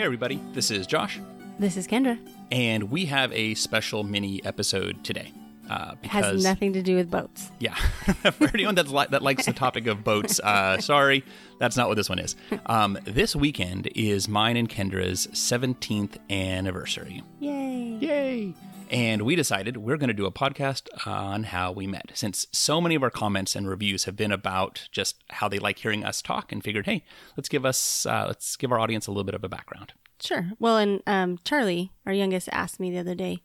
[0.00, 1.20] Hey, everybody, this is Josh,
[1.58, 2.18] This is Kendra.
[2.50, 5.30] and we have a special mini episode today.
[5.68, 7.52] Uh, because, Has nothing to do with boats.
[7.58, 7.74] yeah,
[8.32, 11.22] for anyone that's li- that likes the topic of boats, uh, sorry,
[11.58, 12.34] that's not what this one is.
[12.64, 17.22] Um, this weekend is mine and Kendra's 17th anniversary.
[17.38, 17.98] Yay.
[18.00, 18.54] Yay!
[18.90, 22.10] And we decided we're going to do a podcast on how we met.
[22.14, 25.78] Since so many of our comments and reviews have been about just how they like
[25.78, 27.04] hearing us talk, and figured, hey,
[27.36, 29.92] let's give us uh, let's give our audience a little bit of a background.
[30.20, 30.52] Sure.
[30.58, 33.42] Well, and um, Charlie, our youngest, asked me the other day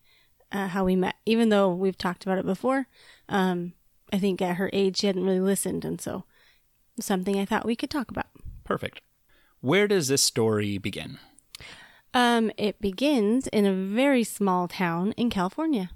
[0.52, 1.15] uh, how we met.
[1.25, 2.88] Even though we've talked about it before,
[3.29, 3.73] um,
[4.11, 6.25] I think at her age she hadn't really listened, and so
[6.99, 8.27] something I thought we could talk about.
[8.63, 9.01] Perfect.
[9.61, 11.17] Where does this story begin?
[12.13, 15.89] Um, it begins in a very small town in California.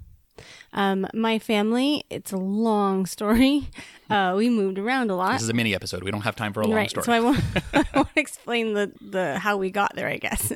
[0.73, 3.69] Um, my family, it's a long story.
[4.09, 5.33] Uh, we moved around a lot.
[5.33, 6.01] This is a mini episode.
[6.01, 6.89] We don't have time for a long right.
[6.89, 7.03] story.
[7.03, 7.39] So I won't,
[7.75, 10.51] I won't explain the, the how we got there, I guess.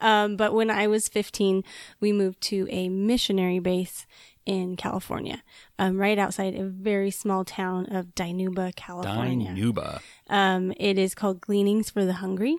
[0.00, 1.62] um, but when I was 15,
[2.00, 4.04] we moved to a missionary base
[4.46, 5.44] in California,
[5.78, 9.52] um, right outside a very small town of Dinuba, California.
[9.52, 10.00] Dinuba.
[10.28, 12.56] Um, it is called Gleanings for the Hungry.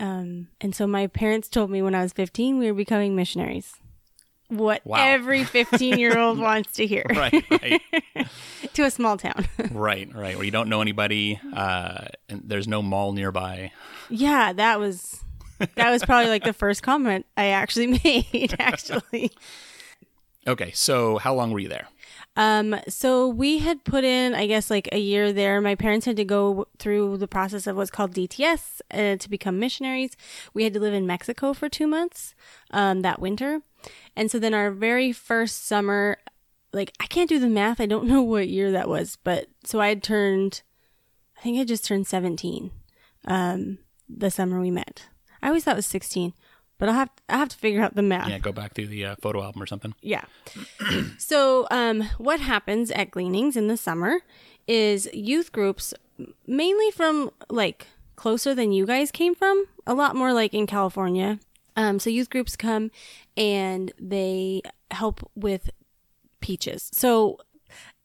[0.00, 3.74] Um, and so my parents told me when I was 15 we were becoming missionaries.
[4.52, 4.98] What Wow.
[5.02, 7.80] every 15 year old wants to hear Right, right,
[8.74, 9.46] to a small town.
[9.70, 10.36] right, right.
[10.36, 13.72] Where you don't know anybody, uh, and there's no mall nearby.
[14.10, 15.24] Yeah, that was
[15.76, 19.30] that was probably like the first comment I actually made actually.
[20.46, 21.86] Okay, so how long were you there?
[22.36, 25.60] Um so we had put in I guess like a year there.
[25.60, 29.58] My parents had to go through the process of what's called DTS uh, to become
[29.58, 30.16] missionaries.
[30.54, 32.34] We had to live in Mexico for 2 months
[32.70, 33.60] um that winter.
[34.16, 36.18] And so then our very first summer
[36.72, 37.80] like I can't do the math.
[37.80, 40.62] I don't know what year that was, but so I had turned
[41.38, 42.70] I think I just turned 17
[43.26, 45.08] um the summer we met.
[45.42, 46.34] I always thought it was 16,
[46.82, 48.28] but I'll have I have to figure out the math.
[48.28, 49.94] Yeah, go back through the uh, photo album or something.
[50.00, 50.24] Yeah.
[51.16, 54.22] so, um, what happens at Gleanings in the summer
[54.66, 55.94] is youth groups,
[56.44, 61.38] mainly from like closer than you guys came from, a lot more like in California.
[61.76, 62.90] Um, so youth groups come
[63.36, 65.70] and they help with
[66.40, 66.90] peaches.
[66.92, 67.38] So,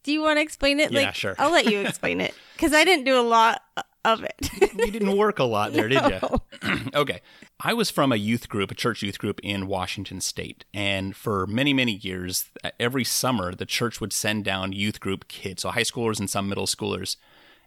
[0.03, 0.91] do you want to explain it?
[0.91, 1.33] Yeah, like, sure.
[1.39, 3.63] I'll let you explain it because I didn't do a lot
[4.07, 4.49] of it.
[4.77, 6.41] you didn't work a lot there, did you?
[6.95, 7.21] okay.
[7.59, 10.65] I was from a youth group, a church youth group in Washington State.
[10.73, 15.63] And for many, many years, every summer, the church would send down youth group kids,
[15.63, 17.17] so high schoolers and some middle schoolers.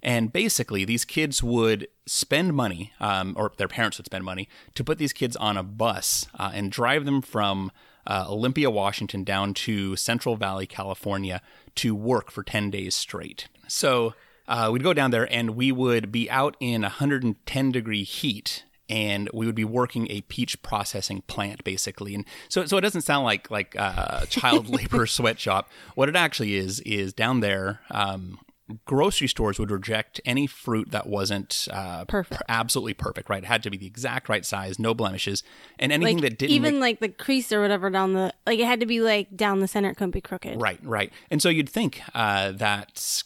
[0.02, 4.82] And basically, these kids would spend money, um, or their parents would spend money, to
[4.82, 7.70] put these kids on a bus uh, and drive them from
[8.06, 11.42] uh, Olympia, Washington, down to Central Valley, California,
[11.74, 13.48] to work for 10 days straight.
[13.68, 14.14] So
[14.50, 19.30] uh, we'd go down there and we would be out in 110 degree heat and
[19.32, 23.24] we would be working a peach processing plant basically and so so it doesn't sound
[23.24, 28.38] like like uh, child labor sweatshop what it actually is is down there um,
[28.84, 32.42] grocery stores would reject any fruit that wasn't uh, Perfect.
[32.48, 35.44] absolutely perfect right it had to be the exact right size no blemishes
[35.78, 38.58] and anything like that didn't even make- like the crease or whatever down the like
[38.58, 39.90] it had to be like down the center.
[39.90, 40.60] It couldn't be crooked.
[40.60, 41.12] Right, right.
[41.30, 43.22] And so you'd think uh, that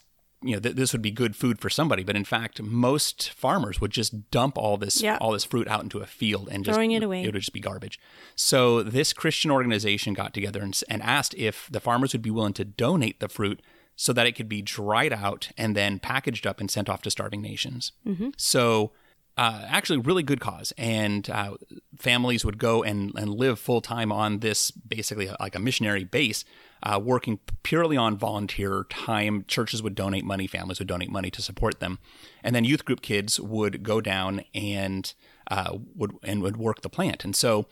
[0.46, 3.80] you know th- this would be good food for somebody, but in fact, most farmers
[3.80, 5.18] would just dump all this Yeah.
[5.20, 7.22] all this fruit out into a field and just Throwing it away.
[7.22, 7.98] It would just be garbage.
[8.36, 12.52] So this Christian organization got together and, and asked if the farmers would be willing
[12.54, 13.60] to donate the fruit
[13.96, 17.10] so that it could be dried out and then packaged up and sent off to
[17.10, 17.92] starving nations.
[18.06, 18.30] Mm-hmm.
[18.36, 18.90] So
[19.36, 20.72] uh, actually really good cause.
[20.78, 21.54] And uh,
[21.98, 26.44] families would go and, and live full time on this basically like a missionary base
[26.82, 29.44] uh, working purely on volunteer time.
[29.48, 31.98] Churches would donate money families would donate money to support them.
[32.42, 35.12] And then youth group kids would go down and
[35.50, 37.24] uh, would and would work the plant.
[37.24, 37.66] And so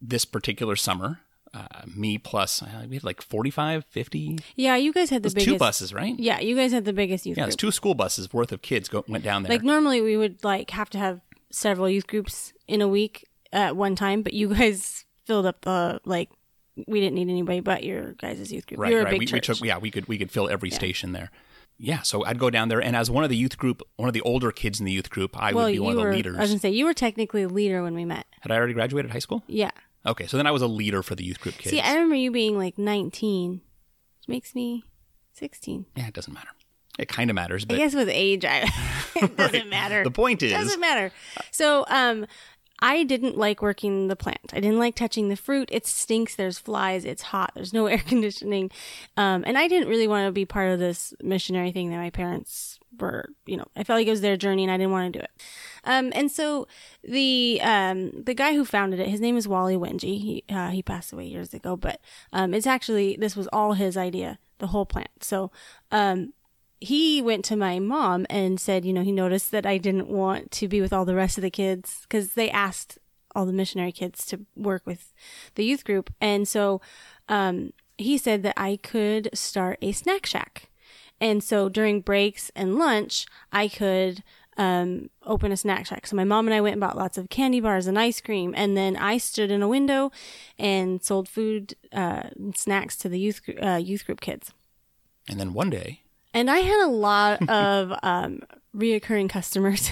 [0.00, 1.20] this particular summer
[1.54, 5.44] uh, me plus uh, we had like 45 50 Yeah, you guys had the biggest
[5.46, 7.54] two buses right Yeah, you guys had the biggest youth yeah group.
[7.54, 10.42] it's two school buses worth of kids go, went down there Like normally we would
[10.44, 14.48] like have to have several youth groups in a week at one time, but you
[14.54, 16.28] guys filled up the like
[16.86, 18.80] we didn't need anybody but your guys' youth group.
[18.80, 19.18] Right, You're a right.
[19.18, 21.30] big we, we took, yeah, we could we could fill every station there.
[21.80, 24.12] Yeah, so I'd go down there, and as one of the youth group, one of
[24.12, 26.12] the older kids in the youth group, I well, would be one of the were.
[26.12, 26.36] leaders.
[26.36, 28.26] I was gonna say you were technically a leader when we met.
[28.40, 29.44] Had I already graduated high school?
[29.46, 29.70] Yeah.
[30.08, 31.70] Okay, so then I was a leader for the youth group kids.
[31.70, 33.52] See, I remember you being like 19,
[34.20, 34.84] which makes me
[35.34, 35.86] 16.
[35.96, 36.48] yeah, it doesn't matter.
[36.98, 38.68] It kind of matters, I guess with age, I
[39.16, 40.02] it doesn't matter.
[40.02, 41.12] the point is, it doesn't matter.
[41.52, 42.26] So, um,
[42.80, 44.52] I didn't like working the plant.
[44.52, 45.68] I didn't like touching the fruit.
[45.72, 46.36] It stinks.
[46.36, 47.04] There's flies.
[47.04, 47.50] It's hot.
[47.54, 48.70] There's no air conditioning.
[49.16, 52.10] Um, and I didn't really want to be part of this missionary thing that my
[52.10, 55.12] parents were, you know, I felt like it was their journey and I didn't want
[55.12, 55.30] to do it.
[55.84, 56.66] Um, and so
[57.02, 60.20] the, um, the guy who founded it, his name is Wally Wenji.
[60.20, 62.00] He, uh, he passed away years ago, but,
[62.32, 65.22] um, it's actually, this was all his idea, the whole plant.
[65.22, 65.50] So,
[65.90, 66.32] um,
[66.80, 70.52] he went to my mom and said, you know, he noticed that I didn't want
[70.52, 72.98] to be with all the rest of the kids because they asked
[73.34, 75.12] all the missionary kids to work with
[75.56, 76.12] the youth group.
[76.20, 76.80] And so
[77.28, 80.70] um, he said that I could start a snack shack.
[81.20, 84.22] And so during breaks and lunch, I could
[84.58, 86.06] um, open a snack shack.
[86.06, 88.52] So my mom and I went and bought lots of candy bars and ice cream.
[88.56, 90.10] And then I stood in a window
[90.58, 92.24] and sold food uh,
[92.54, 94.52] snacks to the youth, uh, youth group kids.
[95.28, 96.02] And then one day,
[96.34, 98.40] and I had a lot of um,
[98.76, 99.90] reoccurring customers.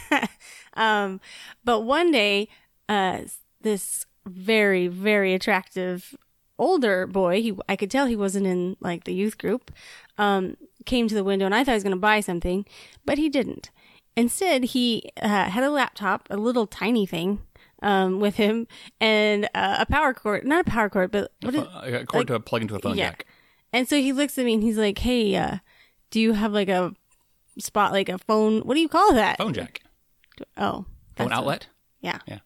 [0.74, 1.20] um,
[1.64, 2.48] but one day,
[2.88, 3.22] uh,
[3.60, 6.14] this very, very attractive
[6.58, 9.70] older boy, he, I could tell he wasn't in like the youth group,
[10.18, 10.56] um,
[10.88, 12.66] came to the window and I thought he was going to buy something,
[13.04, 13.70] but he didn't.
[14.16, 17.40] Instead, he uh, had a laptop, a little tiny thing,
[17.82, 18.66] um, with him
[19.00, 22.26] and uh, a power cord, not a power cord, but what is, a cord like,
[22.26, 23.10] to plug into a phone yeah.
[23.10, 23.26] jack.
[23.72, 25.58] And so he looks at me and he's like, "Hey, uh,
[26.10, 26.94] do you have like a
[27.58, 28.60] spot, like a phone?
[28.60, 29.38] What do you call that?
[29.38, 29.82] Phone jack.
[30.56, 30.86] Oh,
[31.16, 31.64] phone outlet.
[32.02, 32.38] A, yeah, yeah.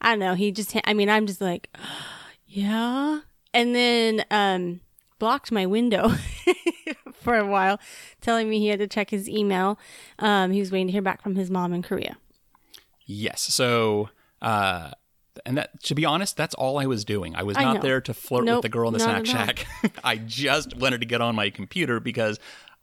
[0.00, 0.34] I don't know.
[0.34, 1.68] He just, I mean, I'm just like,
[2.46, 3.20] yeah.
[3.52, 4.80] And then um,
[5.18, 6.12] blocked my window
[7.18, 7.78] for a while,
[8.20, 9.78] telling me he had to check his email.
[10.18, 12.16] Um, he was waiting to hear back from his mom in Korea.
[13.06, 13.42] Yes.
[13.42, 14.10] So
[14.42, 14.90] uh,
[15.44, 17.82] and that to be honest that's all i was doing i was I not know.
[17.82, 19.66] there to flirt nope, with the girl in the snack shack
[20.04, 22.38] i just wanted to get on my computer because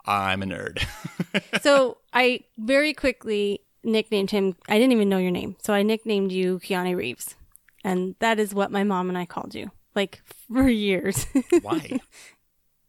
[0.05, 0.85] i'm a nerd
[1.61, 6.31] so i very quickly nicknamed him i didn't even know your name so i nicknamed
[6.31, 7.35] you keanu reeves
[7.83, 10.21] and that is what my mom and i called you like
[10.51, 11.25] for years
[11.61, 11.99] why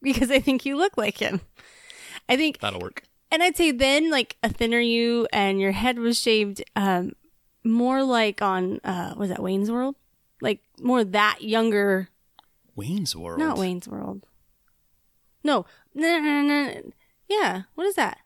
[0.06, 1.41] because i think you look like him
[2.29, 5.99] i think that'll work and i'd say then like a thinner you and your head
[5.99, 7.12] was shaved um
[7.67, 9.97] more like on uh was that Wayne's World?
[10.41, 12.08] Like more that younger
[12.75, 13.38] Wayne's World.
[13.38, 14.25] Not Wayne's World.
[15.43, 15.67] No.
[15.94, 16.82] No, no, no,
[17.29, 18.19] Yeah, what is that?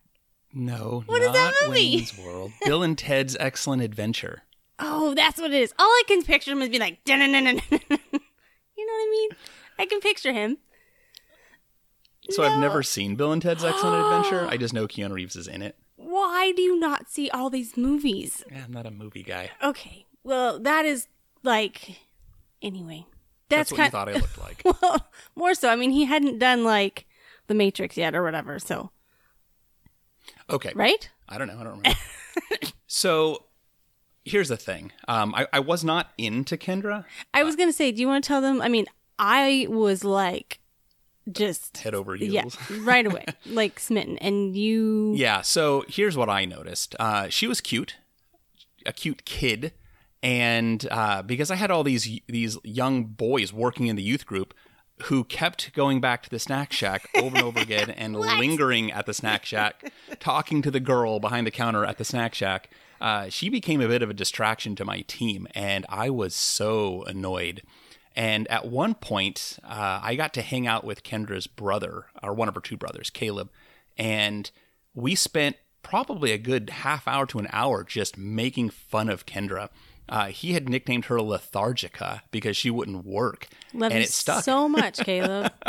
[0.52, 1.96] No, what is that movie?
[1.96, 2.52] Wayne's World.
[2.64, 4.42] Bill and Ted's Excellent Adventure.
[4.78, 5.72] Oh, that's what it is.
[5.78, 9.30] All I can picture him is being like, you know what I mean?
[9.78, 10.58] I can picture him.
[12.28, 12.48] So no.
[12.48, 14.46] I've never seen Bill and Ted's Excellent Adventure.
[14.48, 15.76] I just know Keanu Reeves is in it
[16.10, 18.42] why do you not see all these movies?
[18.50, 19.50] Yeah, I'm not a movie guy.
[19.62, 20.06] Okay.
[20.24, 21.06] Well, that is
[21.42, 21.98] like
[22.62, 23.06] anyway.
[23.48, 24.82] That's, that's what kind, you thought I looked like.
[24.82, 25.68] well, more so.
[25.68, 27.06] I mean, he hadn't done like
[27.46, 28.90] The Matrix yet or whatever, so
[30.48, 30.72] Okay.
[30.74, 31.08] Right?
[31.28, 31.58] I don't know.
[31.58, 31.98] I don't remember.
[32.86, 33.44] so
[34.24, 34.92] here's the thing.
[35.06, 37.04] Um, I, I was not into Kendra.
[37.34, 38.60] I was gonna say, do you want to tell them?
[38.62, 38.86] I mean,
[39.18, 40.59] I was like
[41.30, 42.56] just head over heels.
[42.70, 44.18] Yeah, right away, like smitten.
[44.18, 45.14] And you.
[45.16, 45.42] Yeah.
[45.42, 46.94] So here's what I noticed.
[46.98, 47.96] Uh, she was cute,
[48.86, 49.72] a cute kid,
[50.22, 54.54] and uh, because I had all these these young boys working in the youth group
[55.04, 59.06] who kept going back to the snack shack over and over again and lingering at
[59.06, 62.70] the snack shack, talking to the girl behind the counter at the snack shack.
[63.00, 67.02] Uh, she became a bit of a distraction to my team, and I was so
[67.04, 67.62] annoyed.
[68.20, 72.48] And at one point, uh, I got to hang out with Kendra's brother, or one
[72.48, 73.48] of her two brothers, Caleb,
[73.96, 74.50] and
[74.94, 79.70] we spent probably a good half hour to an hour just making fun of Kendra.
[80.06, 84.68] Uh, he had nicknamed her Lethargica because she wouldn't work, Love and it stuck so
[84.68, 85.50] much, Caleb.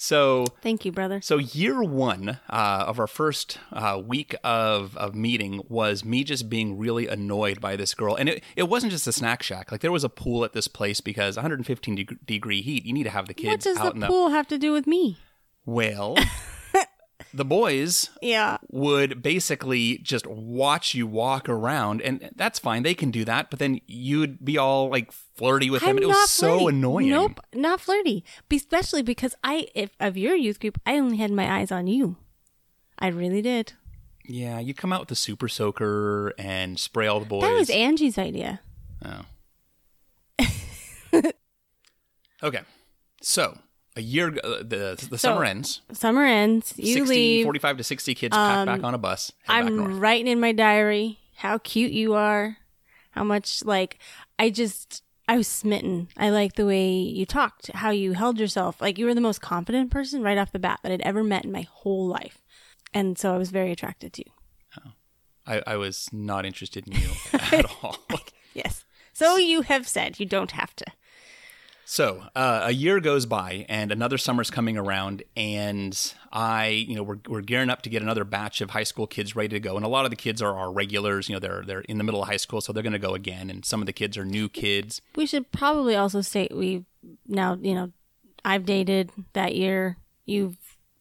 [0.00, 1.20] So thank you, brother.
[1.20, 6.48] So year one uh, of our first uh, week of of meeting was me just
[6.48, 9.72] being really annoyed by this girl, and it, it wasn't just a snack shack.
[9.72, 12.86] Like there was a pool at this place because 115 de- degree heat.
[12.86, 13.48] You need to have the kids.
[13.48, 14.36] What does out the pool the...
[14.36, 15.18] have to do with me?
[15.66, 16.16] Well.
[17.32, 18.58] The boys yeah.
[18.70, 23.58] would basically just watch you walk around and that's fine they can do that but
[23.58, 26.58] then you'd be all like flirty with I'm them it was flirty.
[26.58, 27.10] so annoying.
[27.10, 28.24] Nope not flirty.
[28.50, 32.16] Especially because i if of your youth group i only had my eyes on you.
[32.98, 33.74] I really did.
[34.24, 37.70] Yeah you come out with the super soaker and spray all the boys that was
[37.70, 38.60] angie's idea.
[39.04, 39.22] Oh.
[42.40, 42.60] Okay
[43.20, 43.58] so
[43.98, 47.84] a year uh, the the so, summer ends summer ends you 60, leave 45 to
[47.84, 51.92] 60 kids um, pack back on a bus i'm writing in my diary how cute
[51.92, 52.56] you are
[53.10, 53.98] how much like
[54.38, 58.80] i just i was smitten i like the way you talked how you held yourself
[58.80, 61.44] like you were the most confident person right off the bat that i'd ever met
[61.44, 62.42] in my whole life
[62.94, 64.32] and so i was very attracted to you
[64.80, 64.92] oh.
[65.48, 67.96] I, I was not interested in you at all.
[68.52, 68.84] Yes.
[69.14, 70.84] So you have said you don't have to.
[71.90, 75.98] So uh, a year goes by, and another summer's coming around, and
[76.30, 79.34] I, you know, we're, we're gearing up to get another batch of high school kids
[79.34, 81.30] ready to go, and a lot of the kids are our regulars.
[81.30, 83.14] You know, they're they're in the middle of high school, so they're going to go
[83.14, 85.00] again, and some of the kids are new kids.
[85.16, 86.84] We should probably also state we
[87.26, 87.90] now, you know,
[88.44, 89.96] I've dated that year.
[90.26, 90.58] You've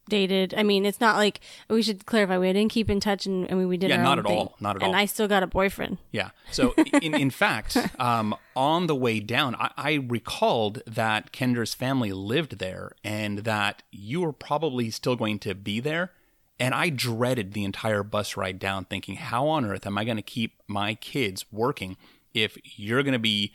[0.10, 0.54] dated.
[0.58, 2.38] I mean, it's not like we should clarify.
[2.38, 3.90] We didn't keep in touch, and I mean, we did.
[3.90, 4.38] Yeah, not at thing.
[4.38, 4.56] all.
[4.60, 4.90] Not at And all.
[4.94, 5.98] And I still got a boyfriend.
[6.12, 6.30] Yeah.
[6.52, 12.12] So, in, in fact, um, on the way down, I, I recalled that Kendra's family
[12.12, 16.12] lived there and that you were probably still going to be there.
[16.60, 20.18] And I dreaded the entire bus ride down, thinking, how on earth am I going
[20.18, 21.98] to keep my kids working
[22.34, 23.54] if you're going to be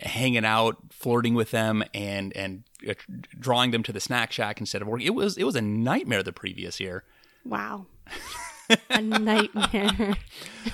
[0.00, 2.94] hanging out, flirting with them, and and uh,
[3.38, 5.06] drawing them to the snack shack instead of working?
[5.06, 7.04] It was it was a nightmare the previous year.
[7.44, 7.86] Wow.
[8.90, 10.16] a nightmare.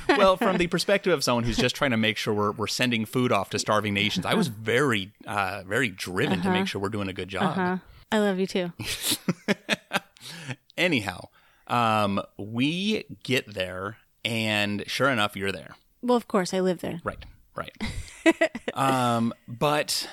[0.09, 3.05] well, from the perspective of someone who's just trying to make sure we're, we're sending
[3.05, 6.89] food off to starving nations, I was very, uh, very driven to make sure we're
[6.89, 7.55] doing a good job.
[7.55, 7.79] Huh?
[8.13, 8.73] I love you too.
[10.77, 11.29] Anyhow,
[11.67, 15.77] um, we get there, and sure enough, you're there.
[16.03, 17.01] Well, of course, I live there.
[17.03, 17.25] Right,
[17.57, 17.77] right.
[18.75, 20.09] um, but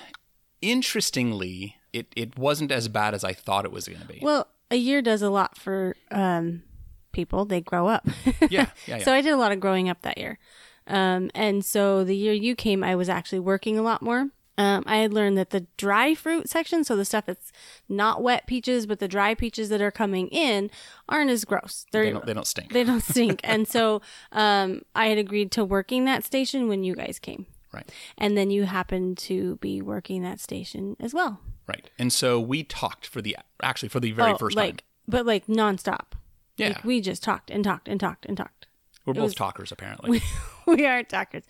[0.61, 4.19] interestingly, it, it wasn't as bad as I thought it was going to be.
[4.21, 6.63] Well, a year does a lot for um,
[7.11, 7.45] people.
[7.45, 8.07] They grow up.
[8.25, 8.97] yeah, yeah, yeah.
[8.99, 10.39] So I did a lot of growing up that year.
[10.87, 14.29] Um, and so the year you came, I was actually working a lot more.
[14.57, 17.51] Um, I had learned that the dry fruit section, so the stuff that's
[17.89, 20.69] not wet peaches, but the dry peaches that are coming in
[21.09, 21.85] aren't as gross.
[21.91, 22.71] They're, they, don't, they don't stink.
[22.71, 23.39] they don't stink.
[23.43, 27.47] and so um, I had agreed to working that station when you guys came.
[27.73, 27.89] right.
[28.17, 31.39] And then you happened to be working that station as well.
[31.67, 31.89] Right.
[31.97, 34.85] And so we talked for the actually for the very Oh, first like, time.
[35.07, 36.11] But like nonstop.
[36.57, 36.67] Yeah.
[36.69, 38.67] Like we just talked and talked and talked and talked.
[39.05, 40.21] We're both was- talkers apparently.
[40.67, 41.43] we are talkers.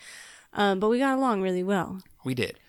[0.54, 2.00] Um, but we got along really well.
[2.24, 2.60] We did.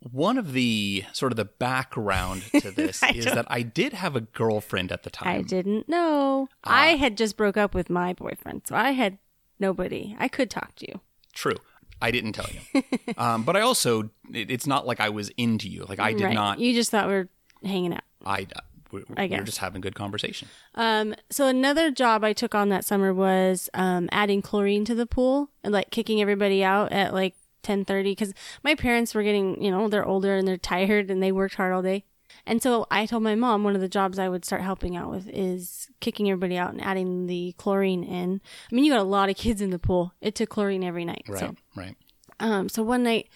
[0.00, 4.16] One of the sort of the background to this is don't- that I did have
[4.16, 5.28] a girlfriend at the time.
[5.28, 6.48] I didn't know.
[6.64, 6.70] Ah.
[6.74, 9.18] I had just broke up with my boyfriend, so I had
[9.58, 10.16] nobody.
[10.18, 11.00] I could talk to you.
[11.34, 11.56] True.
[12.02, 12.82] I didn't tell you.
[13.18, 15.84] um, but I also, it, it's not like I was into you.
[15.88, 16.34] Like I did right.
[16.34, 16.58] not.
[16.58, 17.28] You just thought we were
[17.62, 18.04] hanging out.
[18.24, 20.48] I, uh, we, I we were just having good conversation.
[20.74, 25.06] Um, so another job I took on that summer was um, adding chlorine to the
[25.06, 29.62] pool and like kicking everybody out at like ten thirty because my parents were getting
[29.62, 32.04] you know they're older and they're tired and they worked hard all day.
[32.46, 35.10] And so I told my mom one of the jobs I would start helping out
[35.10, 38.40] with is kicking everybody out and adding the chlorine in.
[38.70, 40.14] I mean, you got a lot of kids in the pool.
[40.20, 41.24] It took chlorine every night.
[41.28, 41.38] Right.
[41.40, 41.96] So Right.
[42.38, 43.28] Um, so one night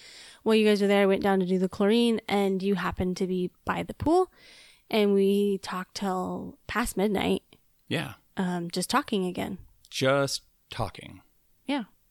[0.44, 3.16] while you guys were there, I went down to do the chlorine, and you happened
[3.18, 4.30] to be by the pool,
[4.90, 7.42] and we talked till past midnight,
[7.88, 8.14] Yeah.
[8.36, 9.58] um, just talking again.
[9.90, 11.20] Just talking.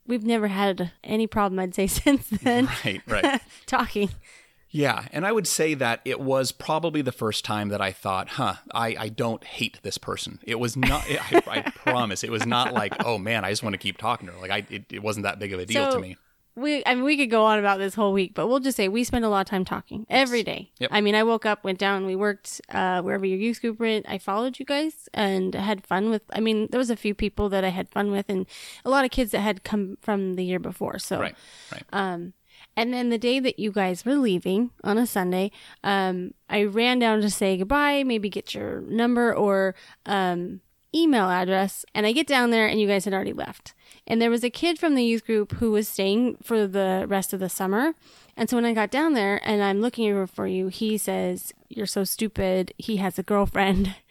[0.06, 2.68] We've never had any problem, I'd say, since then.
[2.86, 3.02] Right.
[3.08, 3.42] Right.
[3.66, 4.10] talking.
[4.76, 8.28] Yeah, and I would say that it was probably the first time that I thought,
[8.30, 10.40] huh, I, I don't hate this person.
[10.44, 13.76] It was not, I, I promise, it was not like, oh man, I just want
[13.76, 14.40] to keep talking to her.
[14.40, 16.18] Like, I, it, it wasn't that big of a deal So- to me.
[16.56, 18.88] We, I mean, we could go on about this whole week, but we'll just say
[18.88, 20.72] we spent a lot of time talking every day.
[20.80, 20.90] Yep.
[20.94, 24.06] I mean, I woke up, went down, we worked uh, wherever your youth group went.
[24.08, 26.24] I followed you guys and had fun with.
[26.32, 28.46] I mean, there was a few people that I had fun with, and
[28.86, 31.00] a lot of kids that had come from the year before.
[31.00, 31.36] So, Right.
[31.72, 31.84] Right.
[31.92, 32.34] um,
[32.78, 35.52] and then the day that you guys were leaving on a Sunday,
[35.84, 40.62] um, I ran down to say goodbye, maybe get your number or um,
[40.96, 41.86] email address.
[41.94, 43.74] And I get down there, and you guys had already left.
[44.06, 47.34] And there was a kid from the youth group who was staying for the rest
[47.34, 47.94] of the summer.
[48.36, 51.54] And so when I got down there and I'm looking over for you, he says,
[51.70, 52.74] You're so stupid.
[52.78, 53.96] He has a girlfriend.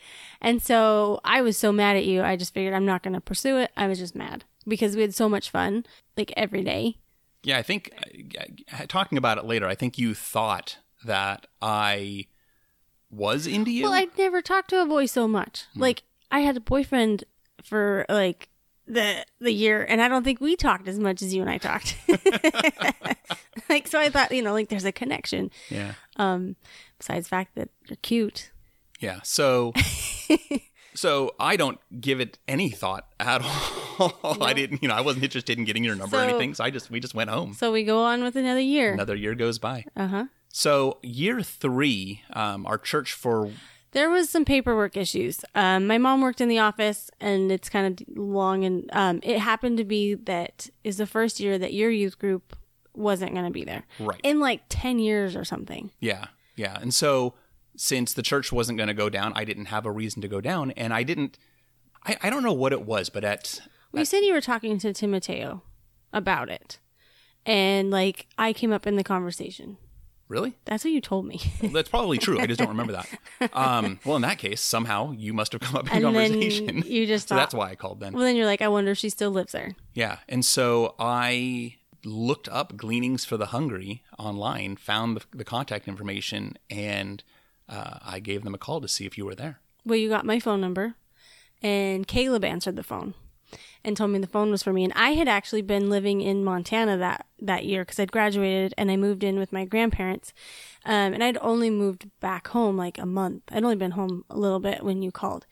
[0.45, 2.21] And so I was so mad at you.
[2.21, 3.71] I just figured I'm not going to pursue it.
[3.77, 5.87] I was just mad because we had so much fun,
[6.17, 6.97] like every day.
[7.45, 7.93] Yeah, I think
[8.73, 12.27] uh, talking about it later, I think you thought that I
[13.09, 13.85] was into you.
[13.85, 15.67] Well, I'd never talked to a boy so much.
[15.75, 15.81] Hmm.
[15.81, 17.25] Like I had a boyfriend
[17.63, 18.49] for like
[18.87, 21.59] the the year, and I don't think we talked as much as you and I
[21.59, 21.97] talked.
[23.69, 25.51] like so, I thought you know, like there's a connection.
[25.71, 25.93] yeah.
[26.17, 26.57] Um,
[26.99, 28.51] besides the fact that you're cute.
[28.99, 29.21] Yeah.
[29.23, 29.73] So
[30.95, 33.43] so I don't give it any thought at
[33.99, 34.43] all.
[34.43, 36.71] I didn't, you know, I wasn't interested in getting your number or anything, so I
[36.71, 37.55] just we just went home.
[37.55, 38.93] So we go on with another year.
[38.95, 39.85] Another year goes by.
[39.97, 40.25] Uh huh.
[40.49, 43.51] So year 3, um our church for
[43.93, 45.45] There was some paperwork issues.
[45.55, 48.65] Um, my mom worked in the office, and it's kind of long.
[48.65, 52.57] And um, it happened to be that is the first year that your youth group
[52.95, 54.21] wasn't going to be there right.
[54.23, 55.91] in like ten years or something.
[56.01, 56.79] Yeah, yeah.
[56.81, 57.35] And so
[57.77, 60.41] since the church wasn't going to go down, I didn't have a reason to go
[60.41, 61.39] down, and I didn't.
[62.05, 63.61] I, I don't know what it was, but at
[63.93, 65.63] Well, you said you were talking to Timoteo
[66.13, 66.79] about it,
[67.45, 69.77] and like I came up in the conversation.
[70.33, 70.57] Really?
[70.65, 71.43] That's what you told me.
[71.63, 72.41] That's probably true.
[72.41, 73.07] I just don't remember that.
[73.53, 76.85] Um, well, in that case, somehow you must have come up in and conversation.
[76.87, 77.41] you just so thought.
[77.41, 78.15] that's why I called then.
[78.15, 79.75] Well, then you're like, I wonder if she still lives there.
[79.95, 80.19] Yeah.
[80.29, 81.75] And so I
[82.05, 87.23] looked up Gleanings for the Hungry online, found the, the contact information, and
[87.69, 89.59] uh, I gave them a call to see if you were there.
[89.85, 90.95] Well, you got my phone number,
[91.63, 93.15] and Caleb answered the phone
[93.85, 94.85] and told me the phone was for me.
[94.85, 98.91] And I had actually been living in Montana that that year because I'd graduated and
[98.91, 100.33] I moved in with my grandparents.
[100.85, 103.43] Um, and I'd only moved back home like a month.
[103.51, 105.47] I'd only been home a little bit when you called,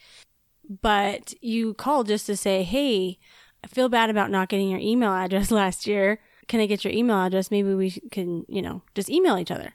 [0.83, 3.19] but you called just to say, "Hey,
[3.65, 6.21] I feel bad about not getting your email address last year.
[6.49, 7.51] Can I get your email address?
[7.51, 9.75] Maybe we can, you know, just email each other."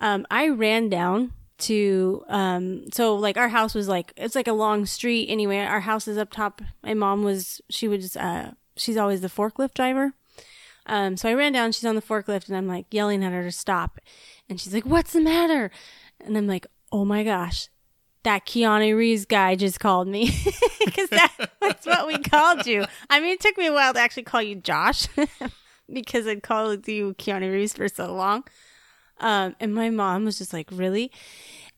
[0.00, 4.52] Um, I ran down to um so like our house was like it's like a
[4.52, 5.28] long street.
[5.28, 6.62] Anyway our house is up top.
[6.82, 10.14] My mom was she was uh she's always the forklift driver.
[10.86, 13.42] Um so i ran down she's on the forklift and i'm like yelling at her
[13.42, 14.00] to stop.
[14.48, 15.70] And she's like what's the matter?
[16.20, 17.68] And i'm like oh my gosh
[18.24, 20.34] that Keanu Reeves guy just called me.
[20.84, 22.84] Because that, that's what we called you.
[23.08, 25.08] I mean, it took me a while to actually call you Josh
[25.92, 28.44] because I'd called you Keanu Reeves for so long.
[29.20, 31.10] Um, and my mom was just like, really?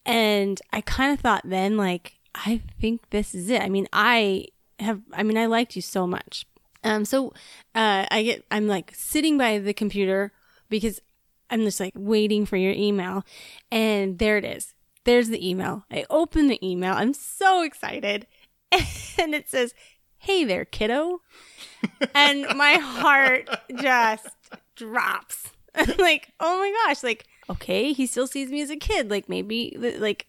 [0.05, 3.63] And I kind of thought then, like, I think this is it.
[3.63, 4.47] I mean, I
[4.79, 6.47] have, I mean, I liked you so much.
[6.85, 7.33] Um, so,
[7.75, 10.33] uh, I get, I'm like sitting by the computer
[10.69, 11.01] because
[11.51, 13.25] I'm just like waiting for your email.
[13.71, 14.75] And there it is.
[15.05, 15.85] There's the email.
[15.91, 16.95] I open the email.
[16.95, 18.27] I'm so excited.
[19.19, 19.73] And it says,
[20.19, 21.23] Hey there, kiddo.
[22.15, 24.29] and my heart just
[24.75, 25.53] drops.
[25.99, 29.11] like, oh my gosh, like, okay, he still sees me as a kid.
[29.11, 30.27] Like, maybe, like,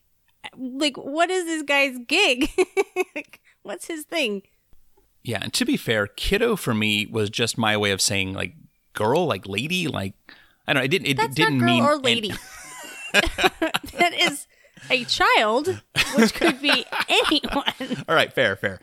[0.58, 2.50] like, what is this guy's gig?
[3.16, 4.44] like, what's his thing?
[5.24, 8.54] Yeah, and to be fair, kiddo for me was just my way of saying like
[8.94, 10.13] girl, like lady, like
[10.68, 10.86] I don't know.
[10.86, 11.08] It didn't.
[11.08, 12.34] It That's didn't mean or lady.
[13.13, 14.48] that is
[14.89, 15.82] a child,
[16.16, 18.06] which could be anyone.
[18.08, 18.80] all right, fair, fair.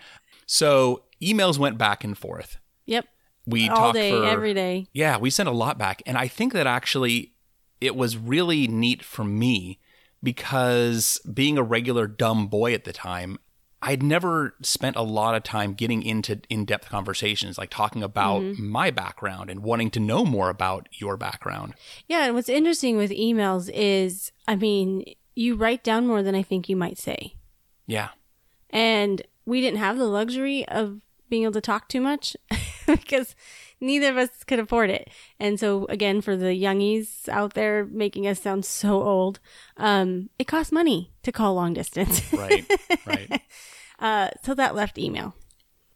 [0.47, 2.59] So emails went back and forth.
[2.87, 3.06] Yep.
[3.47, 4.87] We All talked day, for every day.
[4.93, 6.02] Yeah, we sent a lot back.
[6.07, 7.33] And I think that actually
[7.80, 9.78] it was really neat for me
[10.23, 13.39] because being a regular dumb boy at the time,
[13.83, 18.41] I'd never spent a lot of time getting into in depth conversations, like talking about
[18.41, 18.67] Mm-hmm.
[18.71, 21.75] my background and wanting to know more about your background.
[22.09, 25.04] Yeah, and what's interesting with emails is, I mean,
[25.35, 27.35] you write down more than I think you might say.
[27.87, 28.09] Yeah.
[28.71, 32.37] And we didn't have the luxury of being able to talk too much
[32.99, 33.34] because
[33.80, 35.08] neither of us could afford it.
[35.40, 39.40] And so again, for the youngies out there making us sound so old,
[39.76, 42.23] um, it costs money to call long distance.
[42.32, 42.64] Right.
[43.06, 43.40] right.
[43.99, 45.34] uh, so that left email.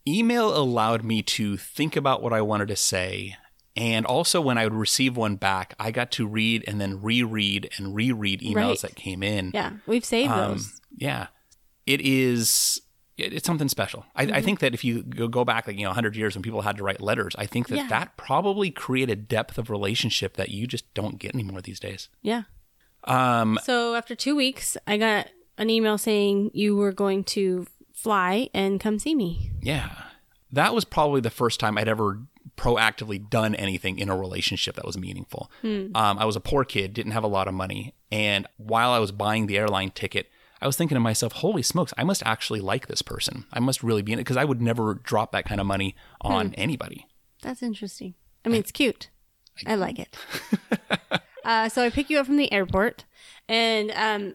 [0.07, 3.35] email allowed me to think about what I wanted to say.
[3.75, 7.69] And also, when I would receive one back, I got to read and then reread
[7.77, 8.79] and reread emails Right.
[8.81, 9.51] that came in.
[9.53, 10.81] Yeah, we've saved Um, those.
[10.97, 11.27] yeah,
[11.85, 12.81] it is.
[13.19, 14.05] It- It's something special.
[14.15, 14.35] I, Mm-hmm.
[14.35, 16.77] I think that if you go back like you know 100 years when people had
[16.77, 17.87] to write letters, I think that Yeah.
[17.87, 22.09] that probably created depth of relationship that you just don't get anymore these days.
[22.21, 22.43] Yeah.
[23.05, 25.27] Um, So after two weeks, I got
[25.57, 29.51] an email saying you were going to fly and come see me.
[29.61, 29.89] yeah,
[30.51, 32.21] that was probably the first time I'd ever
[32.57, 35.49] proactively done anything in a relationship that was meaningful.
[35.63, 38.99] Um, I was a poor kid, didn't have a lot of money, and while I
[38.99, 40.29] was buying the airline ticket.
[40.61, 41.93] I was thinking to myself, "Holy smokes!
[41.97, 43.45] I must actually like this person.
[43.53, 45.95] I must really be in it because I would never drop that kind of money
[46.21, 47.07] on anybody."
[47.41, 48.15] That's interesting.
[48.45, 49.09] I mean, it's cute.
[49.65, 50.15] I like it.
[51.43, 53.05] uh, so I pick you up from the airport,
[53.47, 54.33] and um,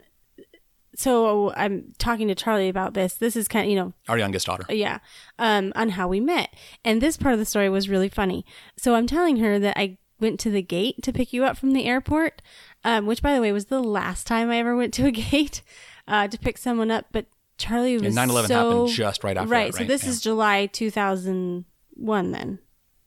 [0.96, 3.14] so I'm talking to Charlie about this.
[3.14, 4.64] This is kind of, you know, Our youngest daughter.
[4.68, 4.98] yeah,
[5.38, 6.54] um, on how we met.
[6.84, 8.44] And this part of the story was really funny.
[8.76, 11.72] So I'm telling her that I went to the gate to pick you up from
[11.72, 12.40] the airport,
[12.84, 15.62] um, which, by the way, was the last time I ever went to a gate
[16.08, 17.06] uh, to pick someone up.
[17.12, 17.26] But
[17.58, 19.72] Charlie was And 9/11 so, happened just right after right.
[19.72, 20.10] that, So this Yeah.
[20.10, 22.58] is July 2001 then,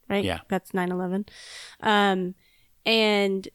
[0.08, 0.24] right?
[0.24, 0.40] Yeah.
[0.48, 1.28] That's 9/11.
[1.80, 2.34] Um,
[2.86, 3.48] and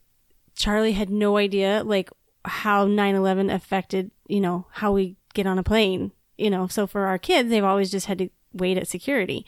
[0.56, 2.10] Charlie had no idea like
[2.46, 6.68] how 9/11 affected, you know, how we get on a plane, you know.
[6.68, 9.46] So for our kids, they've always just had to wait at security.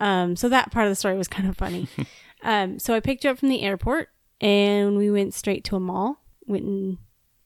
[0.00, 1.88] Um, so that part of the story was kind of funny.
[2.42, 4.10] um, so I picked you up from the airport
[4.40, 6.98] and we went straight to a mall, went and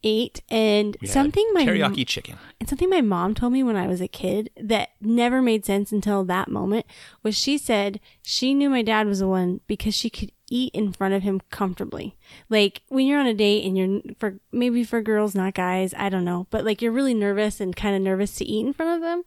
[0.05, 2.37] ate and We something my teriyaki chicken.
[2.61, 5.93] and something my mom told me when I was a kid that never made sense
[5.93, 6.87] until that moment
[7.23, 10.93] was she said she knew my dad was the one because she could eat in
[10.93, 12.17] front of him comfortably.
[12.51, 16.09] Like when you're on a date and you're for maybe for girls, not guys, I
[16.11, 18.97] don't know, but like you're really nervous and kind of nervous to eat in front
[18.97, 19.23] of them.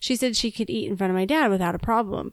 [0.00, 2.32] She said she could eat in front of my dad without a problem.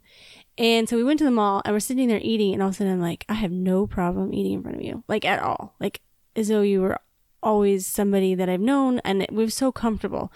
[0.58, 2.76] And so we went to the mall and we're sitting there eating and all of
[2.76, 5.04] a sudden I'm like, I have no problem eating in front of you.
[5.08, 5.76] Like at all.
[5.80, 6.02] Like
[6.36, 6.98] as though you were
[7.42, 10.32] always somebody that I've known and it was so comfortable.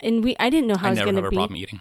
[0.00, 1.36] And we I didn't know how I I was have a be.
[1.36, 1.80] problem eating.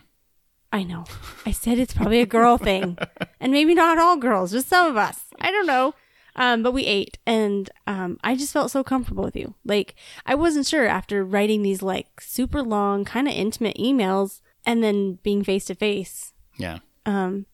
[0.71, 1.05] I know.
[1.45, 2.97] I said it's probably a girl thing.
[3.39, 5.21] And maybe not all girls, just some of us.
[5.39, 5.93] I don't know.
[6.35, 9.55] Um, but we ate and um, I just felt so comfortable with you.
[9.65, 14.83] Like I wasn't sure after writing these like super long, kind of intimate emails and
[14.83, 16.33] then being face to face.
[16.59, 16.79] Yeah.
[17.07, 17.47] Um,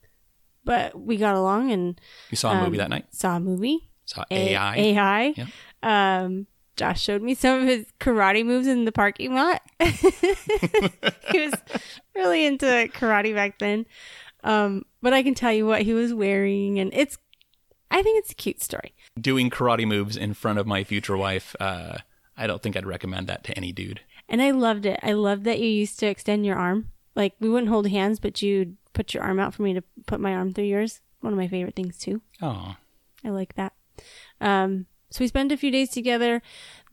[0.65, 3.05] but we got along and You saw a movie um, that night?
[3.11, 3.89] Saw a movie.
[4.05, 4.75] Saw AI?
[4.75, 5.33] AI.
[5.37, 5.47] Yep.
[5.83, 9.61] Um, Josh showed me some of his karate moves in the parking lot.
[9.79, 11.53] he was
[12.15, 13.85] really into karate back then.
[14.43, 17.17] Um, but I can tell you what he was wearing, and it's,
[17.91, 18.93] I think it's a cute story.
[19.19, 21.99] Doing karate moves in front of my future wife, uh,
[22.35, 24.01] I don't think I'd recommend that to any dude.
[24.27, 24.99] And I loved it.
[25.03, 26.91] I loved that you used to extend your arm.
[27.15, 30.19] Like we wouldn't hold hands, but you'd put your arm out for me to put
[30.19, 31.01] my arm through yours.
[31.21, 32.21] One of my favorite things too.
[32.41, 32.75] Oh.
[33.23, 33.73] I like that.
[34.41, 36.41] Um, so we spent a few days together.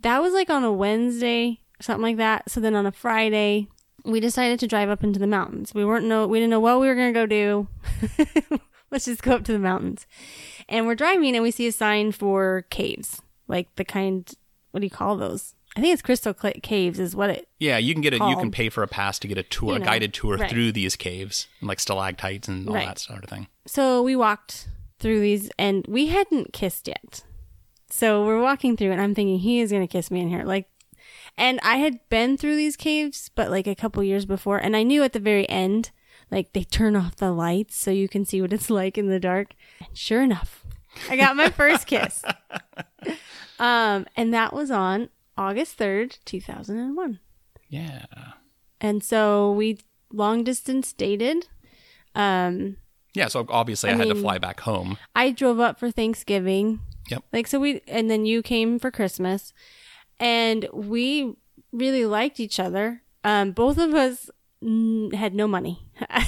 [0.03, 2.51] That was like on a Wednesday, something like that.
[2.51, 3.67] So then on a Friday,
[4.05, 5.73] we decided to drive up into the mountains.
[5.73, 7.67] We weren't know we didn't know what we were gonna go do.
[8.91, 10.07] Let's just go up to the mountains.
[10.69, 14.31] And we're driving and we see a sign for caves, like the kind.
[14.73, 15.55] What do you call those?
[15.77, 17.49] I think it's Crystal Caves is what it.
[17.59, 19.77] Yeah, you can get a you can pay for a pass to get a tour,
[19.77, 20.51] You a guided tour right.
[20.51, 22.87] through these caves, and like stalactites and all Right.
[22.87, 23.47] that sort of thing.
[23.67, 27.23] So we walked through these and we hadn't kissed yet.
[27.91, 30.45] So we're walking through and I'm thinking he is going to kiss me in here.
[30.45, 30.69] Like,
[31.37, 34.59] and I had been through these caves, but like a couple years before.
[34.59, 35.91] And I knew at the very end,
[36.31, 39.21] like they turn off the lights so you can see what it's like in the
[39.21, 39.55] dark.
[39.85, 40.65] And sure enough,
[41.09, 42.25] I got my first kiss.
[43.61, 47.21] Um, and that was on August 3rd, 2001.
[47.69, 48.07] Yeah.
[48.81, 51.49] And so we long distance dated.
[52.15, 52.79] Um,
[53.15, 54.97] Yeah, so obviously I, I had to fly back home.
[55.15, 56.81] I drove up for Thanksgiving.
[57.09, 57.25] Yep.
[57.33, 59.53] Like so we and then you came for Christmas
[60.19, 61.35] and we
[61.73, 63.03] really liked each other.
[63.25, 64.31] Um both of us
[64.63, 65.87] mm, had no money.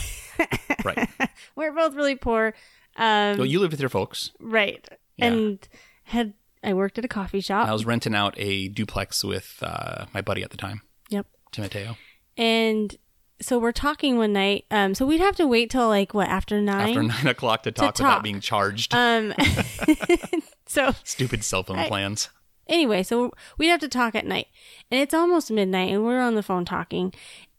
[0.84, 1.08] Right.
[1.54, 2.54] We're both really poor.
[2.96, 4.32] Um well, you lived with your folks.
[4.40, 4.86] right.
[5.16, 5.26] Yeah.
[5.26, 5.68] And
[6.04, 7.68] had I worked at a coffee shop.
[7.68, 11.26] I was renting out a duplex with uh, my buddy at the time, yep.
[11.52, 11.96] Timoteo.
[12.36, 12.96] And
[13.40, 14.64] so we're talking one night.
[14.70, 16.88] Um so we'd have to wait till like what after 9?
[16.88, 18.22] After nine o'clock to talk without talk.
[18.24, 18.94] being charged.
[18.94, 19.32] um
[20.72, 22.28] so Stupid cell phone I- plans.
[22.66, 24.46] anyway, so we'd have to talk at night.
[24.90, 27.12] And it's almost midnight and we're on the phone talking.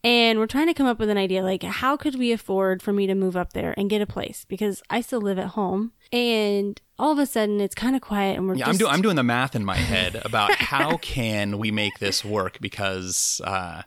[0.05, 2.91] And we're trying to come up with an idea like how could we afford for
[2.91, 5.93] me to move up there and get a place because I still live at home.
[6.11, 8.93] And all of a sudden it's kind of quiet and we're Yeah, just I'm, do-
[8.93, 13.39] I'm doing the math in my head about how can we make this work because
[13.45, 13.83] uh,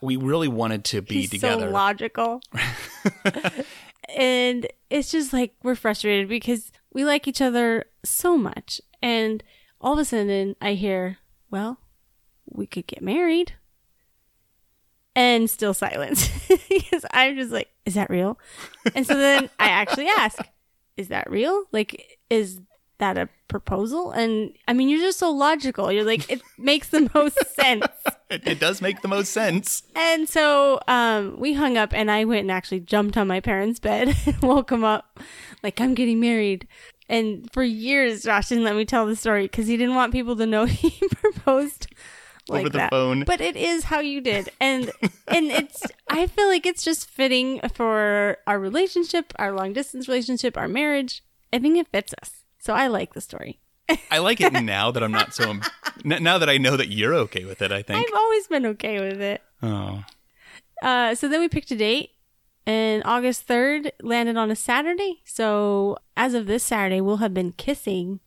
[0.00, 1.66] we really wanted to be he's together.
[1.66, 2.40] so logical.
[4.16, 8.80] and it's just like we're frustrated because we like each other so much.
[9.02, 9.44] And
[9.80, 11.18] all of a sudden I hear,
[11.50, 11.78] well,
[12.46, 13.52] we could get married.
[15.16, 16.28] And still silence.
[16.68, 18.38] because I'm just like, is that real?
[18.94, 20.38] And so then I actually ask,
[20.96, 21.64] is that real?
[21.70, 22.60] Like, is
[22.98, 24.10] that a proposal?
[24.10, 25.90] And I mean, you're just so logical.
[25.92, 27.86] You're like, it makes the most sense.
[28.30, 29.82] it, it does make the most sense.
[29.94, 33.80] And so um, we hung up, and I went and actually jumped on my parents'
[33.80, 35.20] bed and woke them up,
[35.62, 36.66] like I'm getting married.
[37.08, 40.36] And for years, Josh didn't let me tell the story because he didn't want people
[40.36, 41.86] to know he proposed
[42.48, 42.90] like Over the that.
[42.90, 43.24] phone.
[43.24, 44.90] But it is how you did, and
[45.28, 45.82] and it's.
[46.08, 51.22] I feel like it's just fitting for our relationship, our long distance relationship, our marriage.
[51.52, 52.43] I think it fits us.
[52.64, 53.60] So I like the story.
[54.10, 55.58] I like it now that I'm not so.
[56.02, 57.98] now that I know that you're okay with it, I think.
[58.08, 59.42] I've always been okay with it.
[59.62, 60.02] Oh,
[60.82, 62.12] Uh, so then we picked a date,
[62.64, 65.20] and August 3rd landed on a Saturday.
[65.26, 68.20] So as of this Saturday, we'll have been kissing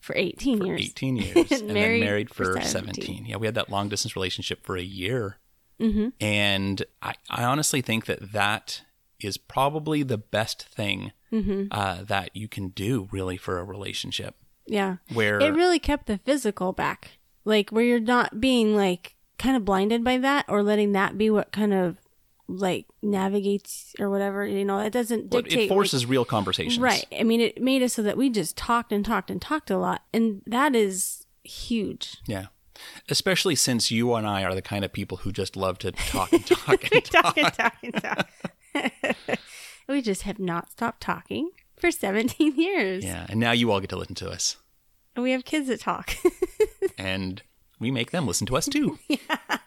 [0.00, 0.80] for 18 for years.
[0.82, 3.02] 18 years, and Married then married for for 17.
[3.04, 3.24] 17.
[3.26, 5.38] Yeah, we had that long distance relationship for a year,
[5.80, 8.82] hmm and I, I honestly think that that
[9.18, 14.34] is probably the best thing hmm uh, that you can do, really, for a relationship.
[14.66, 14.96] Yeah.
[15.12, 17.12] Where It really kept the physical back.
[17.44, 21.30] Like where you're not being like kind of blinded by that or letting that be
[21.30, 21.96] what kind of
[22.46, 24.46] like navigates or whatever.
[24.46, 25.64] You know, it doesn't well, dictate.
[25.64, 27.06] it forces real conversations, Right.
[27.18, 29.78] I mean, it made it so that we just talked and talked and talked a
[29.78, 30.02] lot.
[30.12, 32.18] And that is huge.
[32.26, 32.46] Yeah.
[33.08, 36.32] Especially since you and I are the kind of people who just love to talk
[36.32, 37.34] and talk and talk.
[37.34, 39.38] talk and talk and talk.
[39.90, 43.04] We just have not stopped talking for 17 years.
[43.04, 44.56] Yeah, and now you all get to listen to us,
[45.14, 46.14] And we have kids that talk.
[46.98, 47.42] and
[47.78, 48.98] we make them listen to us too.
[49.08, 49.58] yeah.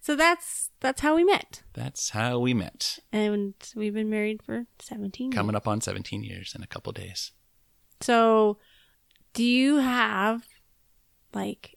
[0.00, 1.62] so that's that's how we met.
[1.72, 2.98] That's how we met.
[3.12, 5.34] And we've been married for 17 years.
[5.34, 7.32] Coming up on 17 years in a couple days.
[8.02, 8.58] So,
[9.32, 10.46] do you have
[11.32, 11.76] like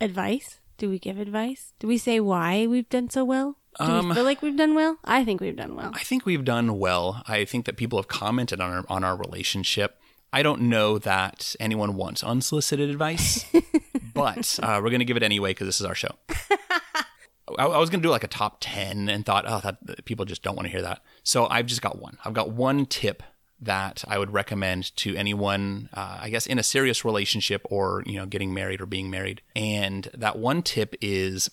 [0.00, 0.60] advice?
[0.78, 1.72] Do we give advice?
[1.78, 3.58] Do we say why we've done so well?
[3.78, 4.98] Do Um, we feel like we've done well?
[5.04, 5.92] I think we've done well.
[5.94, 7.22] I think we've done well.
[7.26, 9.98] I think that people have commented on our, on our relationship.
[10.32, 13.44] I don't know that anyone wants unsolicited advice,
[14.14, 16.14] but uh, we're going to give it anyway because this is our show.
[17.58, 20.24] I, I was going to do like a top 10 and thought, oh, that people
[20.24, 21.02] just don't want to hear that.
[21.22, 22.16] So I've just got one.
[22.24, 23.22] I've got one tip
[23.60, 28.16] that I would recommend to anyone, uh, I guess, in a serious relationship or, you
[28.18, 29.42] know, getting married or being married.
[29.54, 31.50] And that one tip is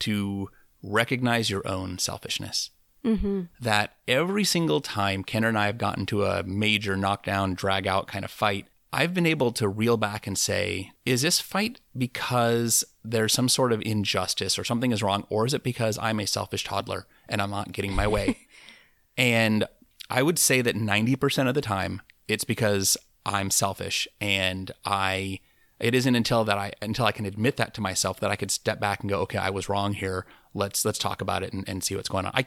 [0.00, 0.48] to
[0.84, 2.70] recognize your own selfishness
[3.04, 3.42] mm-hmm.
[3.60, 8.06] that every single time Ken and I have gotten to a major knockdown, drag out
[8.06, 12.84] kind of fight, I've been able to reel back and say, is this fight because
[13.04, 16.26] there's some sort of injustice or something is wrong, or is it because I'm a
[16.26, 18.38] selfish toddler and I'm not getting my way?
[19.16, 19.64] and
[20.08, 25.40] I would say that 90% of the time, it's because I'm selfish and I.
[25.80, 28.50] It isn't until that I until I can admit that to myself that I could
[28.50, 30.26] step back and go, okay, I was wrong here.
[30.54, 32.32] Let's let's talk about it and, and see what's going on.
[32.34, 32.44] I,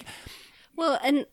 [0.75, 1.25] Well, and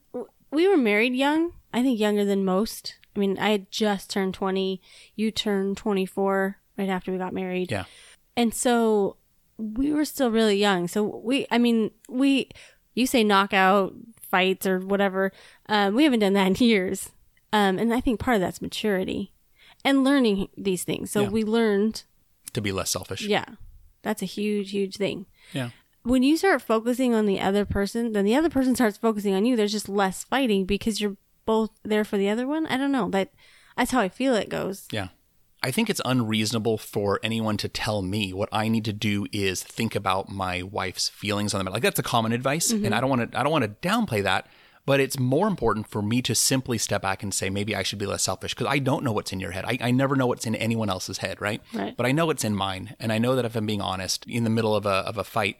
[0.51, 1.53] we were married young.
[1.73, 2.97] I think younger than most.
[3.15, 4.81] I mean, I had just turned 20.
[5.15, 7.71] You turned 24 right after we got married.
[7.71, 7.85] yeah.
[8.37, 9.17] And so
[9.57, 10.89] we were still really young.
[10.89, 12.51] So we, I mean, we,
[12.95, 13.95] you say knockout
[14.29, 15.31] fights or whatever.
[15.67, 17.11] Um, we haven't done that in years.
[17.53, 19.34] Um, and I think part of that's maturity
[19.85, 21.11] and learning these things.
[21.11, 21.29] So Yeah.
[21.29, 22.05] we learned,
[22.53, 23.23] to be less selfish.
[23.23, 23.45] yeah,
[24.03, 25.27] that's a huge, huge thing.
[25.53, 25.71] Yeah.
[26.03, 29.47] When you start focusing on the other person, then the other person starts focusing on
[29.47, 29.57] you.
[29.57, 31.17] There's just less fighting because you're
[31.47, 32.67] both there for the other one.
[32.67, 33.09] I don't know.
[33.09, 33.33] That
[33.77, 34.87] that's how I feel it goes.
[34.91, 35.09] Yeah.
[35.63, 39.63] I think it's unreasonable for anyone to tell me what I need to do is
[39.63, 41.73] think about my wife's feelings on the matter.
[41.73, 42.93] Like that's a common advice, and mm-hmm.
[42.93, 43.39] I don't want to.
[43.39, 44.47] I don't want to downplay that.
[44.87, 47.99] But it's more important for me to simply step back and say maybe I should
[47.99, 49.65] be less selfish because I don't know what's in your head.
[49.65, 51.63] I, I never know what's in anyone else's head, right?
[51.73, 51.97] Right.
[51.97, 54.45] But I know it's in mine, and I know that if I'm being honest, in
[54.45, 55.57] the middle of a of a fight,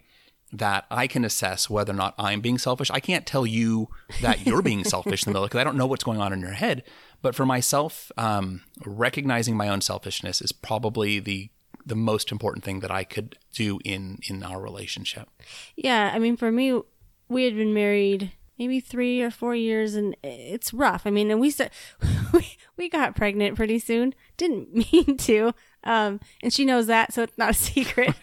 [0.51, 2.91] that I can assess whether or not I'm being selfish.
[2.91, 3.89] I can't tell you
[4.21, 6.39] that you're being selfish in the middle because I don't know what's going on in
[6.39, 6.83] your head.
[7.21, 11.49] But for myself, um, recognizing my own selfishness is probably the
[11.87, 15.29] the most important thing that I could do in in our relationship.
[15.75, 16.81] Yeah, I mean, for me,
[17.27, 21.03] we had been married maybe three or four years, and it's rough.
[21.05, 21.71] I mean, and we st-
[22.33, 24.13] we we got pregnant pretty soon.
[24.37, 28.13] Didn't mean to, um, and she knows that, so it's not a secret.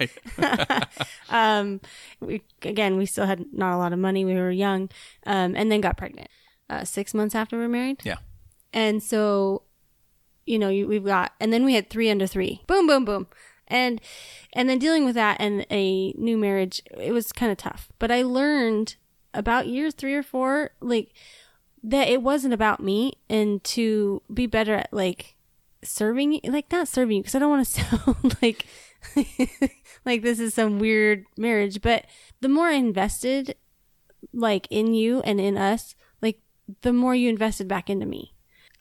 [1.28, 1.80] um,
[2.20, 4.24] we again, we still had not a lot of money.
[4.24, 4.90] We were young,
[5.26, 6.28] um, and then got pregnant
[6.72, 8.00] uh, six months after we were married.
[8.04, 8.16] Yeah.
[8.72, 9.62] And so,
[10.46, 12.62] you know, you, we've got, and then we had three under three.
[12.66, 13.26] Boom, boom, boom.
[13.68, 14.00] And,
[14.54, 17.90] and then dealing with that and a new marriage, it was kind of tough.
[17.98, 18.96] But I learned
[19.34, 21.12] about year three or four, like,
[21.82, 25.36] that it wasn't about me and to be better at, like,
[25.82, 28.66] serving, like, not serving you, because I don't want to sound like,
[30.04, 31.82] like this is some weird marriage.
[31.82, 32.06] But
[32.40, 33.56] the more I invested,
[34.32, 36.40] like, in you and in us, like,
[36.82, 38.32] the more you invested back into me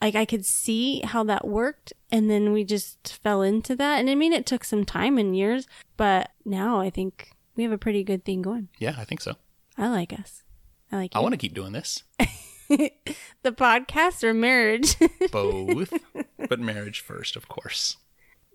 [0.02, 4.00] like I could see how that worked and then we just fell into that.
[4.00, 7.72] And I mean it took some time and years, but now I think we have
[7.72, 8.70] a pretty good thing going.
[8.80, 9.36] Yeah, I think so.
[9.78, 10.44] I like us.
[10.92, 12.04] I like I want to keep doing this.
[12.70, 12.92] the
[13.46, 14.96] podcast or marriage.
[15.32, 15.94] Both,
[16.50, 17.98] but marriage first, of course.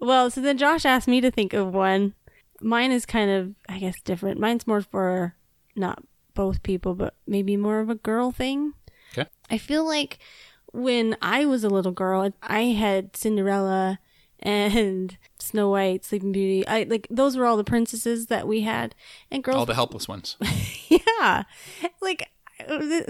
[0.00, 2.14] well, so then Josh asked me to think of one.
[2.60, 4.40] Mine is kind of I guess different.
[4.40, 5.34] Mine's more for
[5.74, 6.02] not
[6.34, 8.74] both people, but maybe more of a girl thing.
[9.12, 9.28] Okay.
[9.50, 10.18] I feel like
[10.72, 13.98] when I was a little girl, I had Cinderella
[14.40, 16.66] and Snow White, Sleeping Beauty.
[16.66, 18.94] I like those were all the princesses that we had,
[19.30, 19.56] and girls.
[19.56, 20.36] All the helpless ones.
[20.88, 21.44] yeah,
[22.00, 22.30] like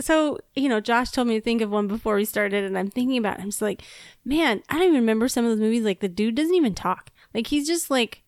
[0.01, 0.39] so.
[0.55, 3.19] You know, Josh told me to think of one before we started, and I'm thinking
[3.19, 3.39] about.
[3.39, 3.43] It.
[3.43, 3.83] I'm just like,
[4.25, 5.85] man, I don't even remember some of those movies.
[5.85, 7.11] Like the dude doesn't even talk.
[7.35, 8.23] Like he's just like,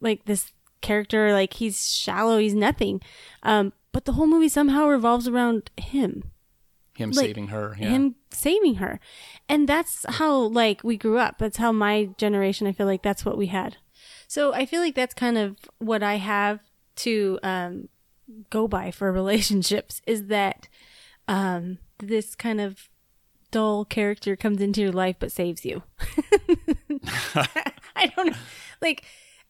[0.00, 1.32] like this character.
[1.32, 2.38] Like he's shallow.
[2.38, 3.00] He's nothing.
[3.42, 6.31] Um, but the whole movie somehow revolves around him
[7.02, 7.76] Him Like, saving her.
[7.78, 7.88] Yeah.
[7.90, 8.98] him saving her
[9.48, 13.24] and that's how like we grew up that's how my generation i feel like that's
[13.24, 13.76] what we had
[14.26, 16.60] so i feel like that's kind of what i have
[16.96, 17.88] to um
[18.50, 20.68] go by for relationships is that
[21.28, 22.88] um this kind of
[23.50, 25.82] dull character comes into your life but saves you
[27.94, 28.36] i don't know
[28.80, 29.04] like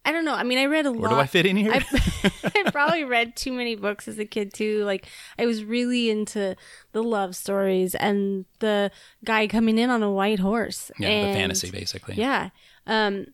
[0.05, 0.35] I don't know.
[0.35, 1.11] I mean, I read a Where lot.
[1.11, 1.73] Where do I fit in here?
[1.73, 2.33] I,
[2.67, 4.85] I probably read too many books as a kid too.
[4.85, 5.07] Like
[5.39, 6.57] I was really into
[6.93, 8.91] the love stories and the
[9.25, 10.91] guy coming in on a white horse.
[10.99, 12.17] yeah, and, the fantasy basically.
[12.17, 12.51] Yeah.
[12.87, 13.27] Um,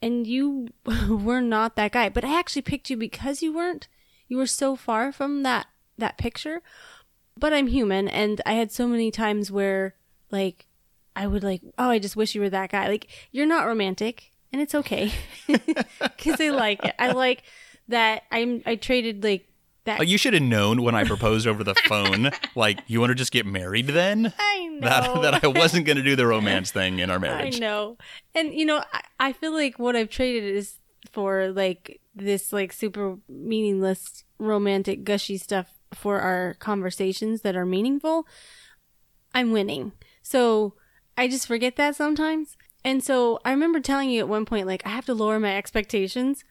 [0.00, 0.68] and you
[1.08, 3.88] were not that guy, but I actually picked you because you weren't.
[4.28, 5.66] You were so far from that
[5.98, 6.62] that picture.
[7.36, 9.94] But I'm human, and I had so many times where
[10.30, 10.66] like
[11.16, 12.88] I would like, oh, I just wish you were that guy.
[12.88, 15.12] Like you're not romantic, and it's okay
[15.46, 16.94] because I like it.
[16.98, 17.42] I like
[17.88, 18.24] that.
[18.30, 18.62] I'm.
[18.66, 19.48] I traded like
[19.84, 19.98] that.
[19.98, 22.30] Like, you should have known when I proposed over the phone.
[22.54, 24.32] like, you want to just get married then?
[24.38, 27.56] I know That that I wasn't going to do the romance thing in our marriage.
[27.56, 27.96] I know.
[28.34, 30.78] And you know, I, I feel like what I've traded is
[31.10, 38.26] for like this like super meaningless romantic gushy stuff for our conversations that are meaningful.
[39.34, 39.92] I'm winning.
[40.22, 40.74] So
[41.16, 42.56] I just forget that sometimes.
[42.84, 45.56] And so I remember telling you at one point like I have to lower my
[45.56, 46.44] expectations.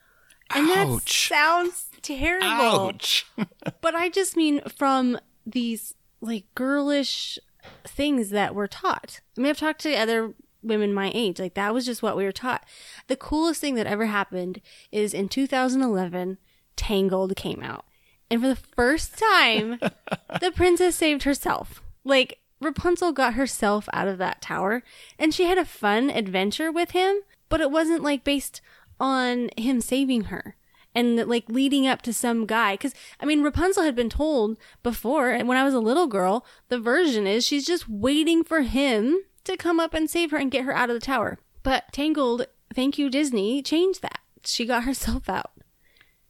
[0.53, 2.47] And that sounds terrible.
[2.47, 3.25] Ouch.
[3.81, 7.39] But I just mean from these like girlish
[7.85, 9.21] things that were taught.
[9.37, 11.39] I mean, I've talked to other women my age.
[11.39, 12.65] Like that was just what we were taught.
[13.07, 16.37] The coolest thing that ever happened is in 2011,
[16.75, 17.85] Tangled came out.
[18.29, 19.79] And for the first time,
[20.39, 21.81] the princess saved herself.
[22.03, 24.83] Like Rapunzel got herself out of that tower
[25.17, 28.61] and she had a fun adventure with him, but it wasn't like based
[28.99, 30.55] on him saving her
[30.93, 32.77] and like leading up to some guy.
[32.77, 36.45] Cause I mean, Rapunzel had been told before, and when I was a little girl,
[36.69, 40.51] the version is she's just waiting for him to come up and save her and
[40.51, 41.39] get her out of the tower.
[41.63, 44.19] But Tangled, thank you, Disney, changed that.
[44.45, 45.51] She got herself out.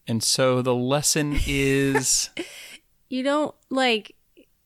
[0.08, 2.30] And so the lesson is
[3.10, 4.16] You don't like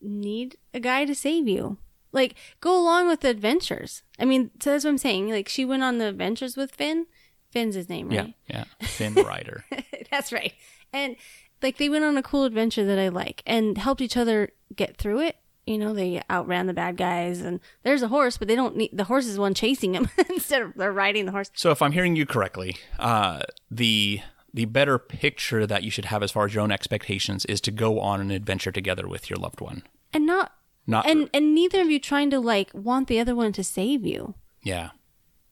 [0.02, 1.78] need a guy to save you.
[2.12, 4.04] Like, go along with the adventures.
[4.20, 5.30] I mean, so that's what I'm saying.
[5.30, 7.08] Like, she went on the adventures with Finn.
[7.50, 8.36] Finn's his name, yeah, right?
[8.48, 9.64] yeah, Finn Rider.
[10.12, 10.52] That's right.
[10.92, 11.16] And
[11.62, 14.98] like they went on a cool adventure that I like and helped each other get
[14.98, 15.38] through it.
[15.66, 18.92] You know, they outran the bad guys and there's a horse, but they don't need
[18.94, 21.50] the horse is one chasing them instead of they're riding the horse.
[21.56, 24.20] So if I'm hearing you correctly, uh, the
[24.54, 27.72] the better picture that you should have as far as your own expectations is to
[27.72, 29.84] go on an adventure together with your loved one.
[30.14, 30.54] And not
[30.88, 34.06] Not and and neither of you trying to like want the other one to save
[34.06, 34.92] you, yeah.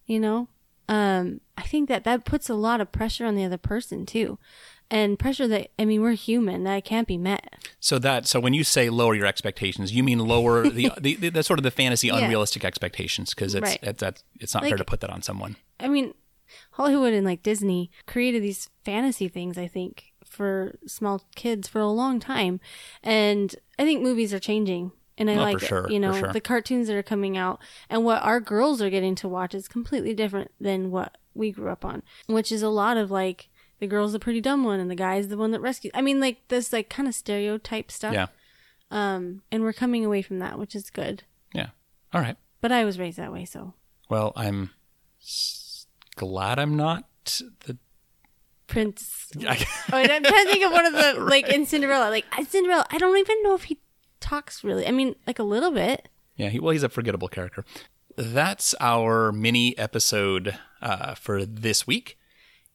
[0.05, 0.47] you know?
[0.87, 4.37] Um I think that that puts a lot of pressure on the other person too.
[4.91, 7.55] And pressure that I mean, we're human, that can't be met.
[7.79, 11.29] So that so when you say lower your expectations, you mean lower the the, the,
[11.29, 12.17] the sort of the fantasy Yeah.
[12.17, 13.79] unrealistic expectations because it's Right.
[13.81, 15.55] it's that's it's not fair to put that on someone.
[15.79, 16.13] I mean,
[16.71, 21.87] Hollywood and like Disney created these fantasy things, I think, for small kids for a
[21.89, 22.59] long time.
[23.01, 24.91] And I think movies are changing.
[25.17, 26.33] And I Oh, like, sure, you know, sure.
[26.33, 29.67] the cartoons that are coming out and what our girls are getting to watch is
[29.67, 33.49] completely different than what we grew up on, which is a lot of like
[33.79, 35.91] the girl's the pretty dumb one and the guy's the one that rescues.
[35.93, 38.13] I mean, like this like kind of stereotype stuff.
[38.13, 38.27] Yeah.
[38.89, 41.23] Um, and we're coming away from that, which is good.
[41.53, 41.69] Yeah.
[42.13, 42.37] All right.
[42.61, 43.73] But I was raised that way, so
[44.09, 44.71] Well, I'm
[45.21, 47.05] s- glad I'm not
[47.65, 47.77] the
[48.67, 52.09] Prince I, Oh, I'm trying to think of one of the like in Cinderella.
[52.09, 53.79] Like Cinderella, I don't even know if he
[54.23, 54.87] talks really.
[54.87, 56.09] I mean, like a little bit.
[56.35, 57.63] Yeah, he, well, he's a forgettable character.
[58.15, 62.17] That's our mini episode uh, for this week.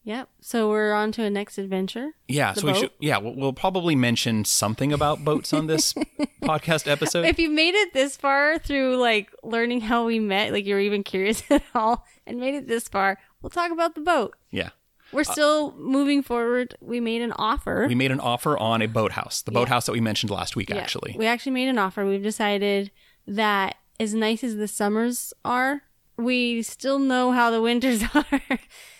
[0.04, 0.28] Yep.
[0.40, 2.12] So we're on to a next adventure.
[2.28, 2.90] Yeah, so we should.
[2.98, 5.92] Yeah, we'll, we'll probably mention something about boats on this
[6.42, 7.26] podcast episode.
[7.26, 11.02] If you made it this far through like learning how we met, like you're even
[11.02, 14.34] curious at all, and made it this far, we'll talk about the boat.
[14.50, 14.70] yeah,
[15.12, 16.74] We're uh, still moving forward.
[16.80, 17.86] We made an offer.
[17.88, 20.70] we made an offer on a boathouse, the boathouse that we mentioned last week.
[20.70, 20.76] Yeah.
[20.76, 22.04] Actually, we actually made an offer.
[22.06, 22.90] We've decided
[23.26, 25.82] that as nice as the summers are,
[26.16, 28.40] we still know how the winters are.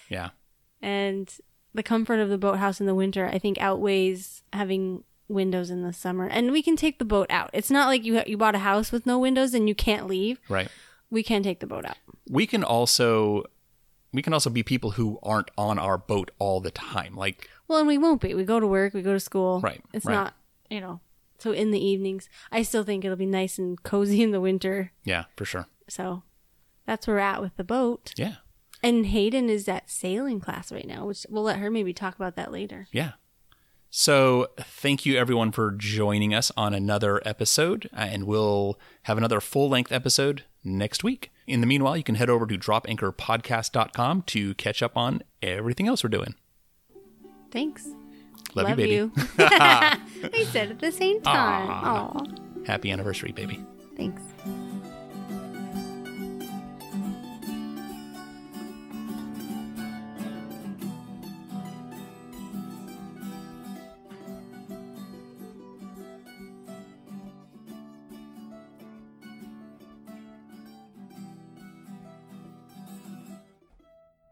[0.08, 0.30] yeah,
[0.80, 1.32] and
[1.74, 5.92] the comfort of the boathouse in the winter i think outweighs having windows in the
[5.92, 8.60] summer and we can take the boat out it's not like you you bought a
[8.60, 10.68] house with no windows and you can't leave right.
[11.10, 11.96] we can take the boat out
[12.30, 13.44] We can also
[14.12, 17.14] we can also be people who aren't on our boat all the time.
[17.14, 19.82] Like, well and we won't be we go to work we go to school Right,
[19.92, 20.14] it's right.
[20.14, 20.34] not
[20.70, 21.00] you know
[21.38, 24.92] so in the evenings i still think it'll be nice and cozy in the winter
[25.04, 25.66] yeah, for sure.
[25.88, 26.22] so
[26.86, 28.36] that's where we're at with the boat Yeah,
[28.82, 32.36] and hayden is at sailing class right now which we'll let her maybe talk about
[32.36, 33.12] that later yeah.
[33.90, 39.40] So, thank you everyone for joining us on another episode, uh, and we'll have another
[39.40, 41.32] full length episode next week.
[41.48, 46.04] In the meanwhile, you can head over to dropanchorpodcast.com to catch up on everything else
[46.04, 46.34] we're doing.
[47.50, 47.88] thanks
[48.54, 48.94] Love, you, baby.
[48.94, 49.12] you.
[50.32, 51.68] we said at the same time.
[51.70, 52.12] Aw.
[52.12, 52.24] Aw.
[52.66, 53.64] Happy anniversary, baby.
[53.96, 54.22] Thanks.